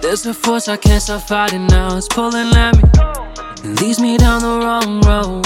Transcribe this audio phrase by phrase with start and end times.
[0.00, 1.96] There's a force I can't stop fighting now.
[1.96, 2.82] It's pulling at me
[3.64, 5.44] and leads me down the wrong road.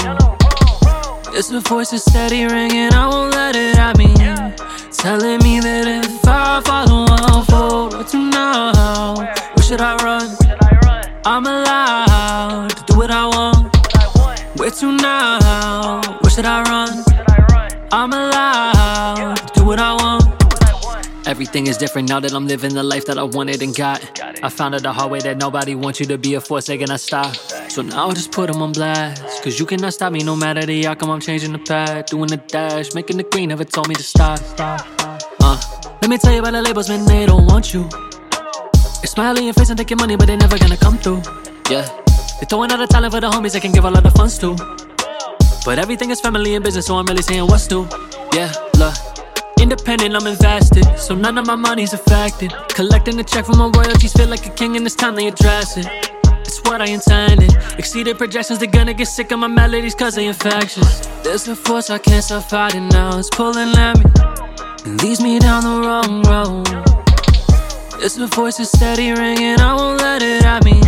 [1.35, 2.93] It's a voice that's steady ringing.
[2.93, 4.13] I won't let it at me.
[4.91, 7.93] Telling me that if I follow, I'll fold.
[7.93, 9.15] What to now?
[9.15, 10.29] Where should I run?
[11.25, 13.75] I'm allowed to do what I want.
[14.57, 16.01] Where to now?
[16.21, 17.03] Where should I run?
[17.91, 20.22] I'm allowed to do what I want.
[21.33, 24.21] Everything is different now that I'm living the life that I wanted and got.
[24.43, 26.77] I found out the hard way that nobody wants you to be a force, they
[26.77, 27.35] gonna stop.
[27.71, 29.41] So now I just put them on blast.
[29.43, 31.09] Cause you cannot stop me no matter the outcome.
[31.09, 34.39] I'm changing the path, doing the dash, making the green, never told me to stop.
[34.59, 35.57] Uh,
[36.03, 37.89] let me tell you about the labels, man, they don't want you.
[39.01, 41.23] They smile in your face and take your money, but they never gonna come through.
[41.67, 41.89] Yeah,
[42.41, 44.37] they throwing out the talent for the homies, they can give a lot of funds
[44.37, 44.55] to.
[45.65, 47.87] But everything is family and business, so I'm really saying what's new.
[48.33, 49.12] Yeah, look.
[49.63, 52.51] Independent, I'm invested, so none of my money's affected.
[52.67, 55.77] Collecting a check from my royalties, feel like a king, and it's time they address
[55.77, 55.87] it.
[56.41, 57.55] It's what I intended.
[57.79, 61.07] Exceeded projections, they're gonna get sick of my melodies, cause they infectious.
[61.23, 64.05] There's a force I can't stop fighting now, it's pulling at me,
[64.83, 66.67] and leads me down the wrong road.
[68.03, 70.81] It's a voice that's steady ringing, I won't let it at me.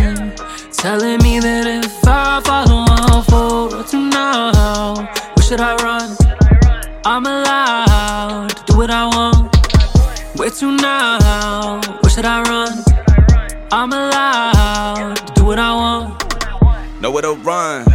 [0.70, 3.16] Telling me that if I follow, I'll.
[3.70, 4.92] What to now?
[5.34, 6.25] Where should I run?
[7.16, 10.38] I'm allowed to do what I want.
[10.38, 11.80] Where to now?
[12.02, 12.84] Where should I run?
[13.72, 17.00] I'm allowed to do what I want.
[17.00, 17.86] Nowhere to run.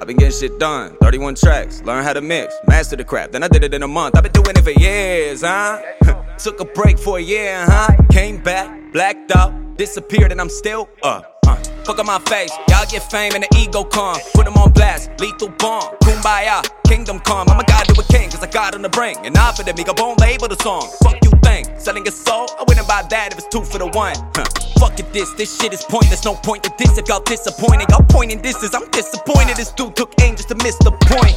[0.00, 0.96] I've been getting shit done.
[1.02, 3.32] 31 tracks, learn how to mix, master the craft.
[3.32, 4.16] Then I did it in a month.
[4.16, 5.82] I've been doing it for years, huh?
[6.38, 7.94] Took a break for a year, huh?
[8.12, 11.38] Came back, blacked out, disappeared, and I'm still up.
[11.46, 11.56] Uh.
[11.84, 14.16] Fuck up my face, y'all get fame and the ego come.
[14.32, 16.64] Put them on blast, lethal bomb, kumbaya,
[17.04, 17.48] kingdom come.
[17.50, 19.16] I'm a god to a king, cause I got on the bring.
[19.26, 20.88] And I for the me, won't label the song.
[21.02, 22.48] Fuck you think, selling a soul?
[22.58, 24.16] I wouldn't buy that if it's two for the one.
[24.34, 24.44] Huh.
[24.80, 26.24] Fuck it, this, this shit is pointless.
[26.24, 27.90] No point to this if y'all disappointed.
[27.90, 29.56] Y'all pointing this is I'm disappointed.
[29.56, 31.36] This dude took aim just to miss the point.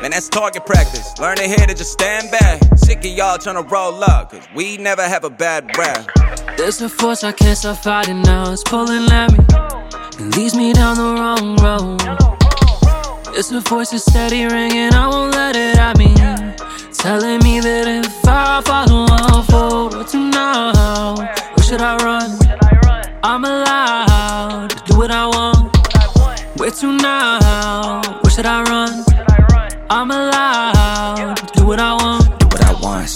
[0.00, 1.18] Man, that's target practice.
[1.18, 2.62] Learn to hit to just stand back.
[2.76, 6.06] Sick of y'all trying to roll up, cause we never have a bad rap.
[6.56, 9.79] There's a force I can't stop fighting now, it's pulling at me
[13.52, 16.14] A voice that's steady ringing, I won't let it at me.
[16.92, 19.96] Telling me that if I follow, I'll fold.
[19.96, 21.16] What to now?
[21.16, 22.38] Where should I run?
[23.24, 25.76] I'm allowed to do what I want.
[26.60, 28.00] Where to now?
[28.22, 29.04] Where should I run?
[29.90, 30.79] I'm allowed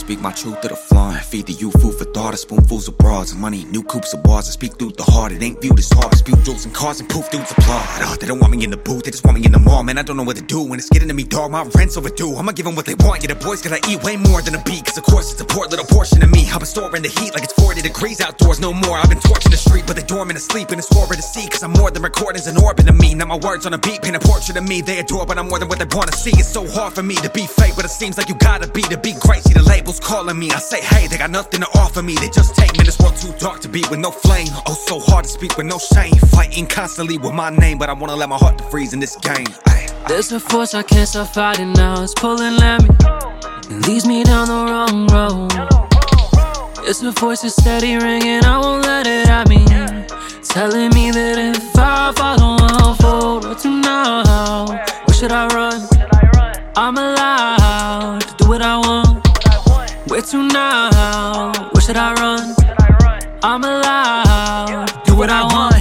[0.04, 1.16] speak my truth to the flaunt.
[1.24, 4.22] Feed the youth food for thought, a spoonfuls of broads and money, new coops of
[4.22, 4.46] bars.
[4.48, 6.14] I speak through the heart, it ain't viewed as hard.
[6.14, 7.80] Spew jewels and cars and poof dudes applaud.
[8.04, 9.82] Oh, they don't want me in the booth, they just want me in the mall.
[9.82, 11.50] Man, I don't know what to do when it's getting to me, dog.
[11.50, 12.36] My rent's overdue.
[12.36, 13.22] I'ma give them what they want.
[13.22, 14.84] Yeah, the boys gotta eat way more than a beat.
[14.84, 16.44] Cause of course it's a poor little portion of me.
[16.52, 18.98] I've been storing the heat like it's 40 degrees outdoors, no more.
[18.98, 21.48] I've been torching the street, but they dormant asleep and it's horrid to see.
[21.48, 23.14] Cause I'm more than recordings and orbit of me.
[23.14, 24.82] Now my words on a beat paint a portrait of me.
[24.82, 26.36] They adore, but I'm more than what they wanna see.
[26.36, 28.82] It's so hard for me to be fake, but it seems like you gotta be
[28.92, 29.42] to be great.
[29.44, 30.50] See the labels calling me.
[30.50, 32.14] I say, hey, they got nothing to offer me.
[32.14, 32.84] They just take me.
[32.84, 34.48] This world too dark to be with no flame.
[34.66, 36.14] Oh, so hard to speak with no shame.
[36.30, 39.16] Fighting constantly with my name, but I wanna let my heart to freeze in this
[39.16, 39.46] game.
[40.06, 42.90] There's a force I can't stop fighting now, it's pulling at me
[43.70, 45.50] and leads me down the wrong road.
[46.86, 49.64] It's a voice that's steady ringing, I won't let it at me.
[50.42, 53.44] Telling me that if I follow, I'll fold.
[53.46, 54.66] What to now?
[54.66, 55.80] Where should I run?
[56.76, 59.03] I'm allowed to do what I want.
[60.14, 61.50] Where to now?
[61.72, 62.54] Where should I run?
[63.42, 65.73] I'm allowed do what I want.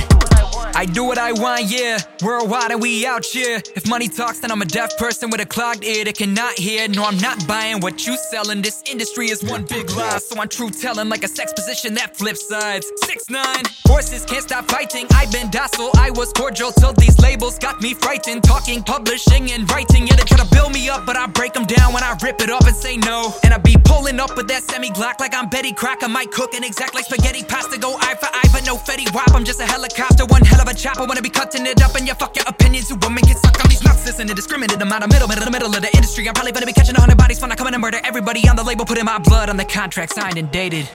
[0.83, 1.97] I do what I want, yeah.
[2.21, 3.61] Worldwide and we out here.
[3.73, 6.89] If money talks, then I'm a deaf person with a clogged ear that cannot hear.
[6.89, 8.61] No, I'm not buying what you selling.
[8.61, 12.17] This industry is one big lie, so I'm true telling like a sex position that
[12.17, 12.85] flips sides.
[13.05, 15.07] Six nine horses can't stop fighting.
[15.13, 18.43] I've been docile, I was cordial till these labels got me frightened.
[18.43, 20.05] Talking, publishing, and writing.
[20.05, 22.41] Yeah, they try to build me up, but I break them down when I rip
[22.41, 23.33] it off and say no.
[23.45, 26.09] And I be pulling up with that semi Glock like I'm Betty Crocker.
[26.09, 27.79] Might cook an exact like spaghetti pasta.
[27.79, 29.33] Go eye for eye, but no Fetty Wap.
[29.33, 31.05] I'm just a helicopter, one hell of a chopper.
[31.05, 32.89] Wanna be cutting it up, and you fuck your opinions.
[32.89, 34.05] Who women get stuck on these nuts.
[34.05, 34.81] Listen to discriminate.
[34.81, 36.27] I'm out of middle, middle, the middle of the industry.
[36.27, 38.47] I'm probably gonna be catching a hundred bodies when I come in and murder everybody
[38.49, 38.85] on the label.
[38.85, 40.89] Putting my blood on the contract signed and dated.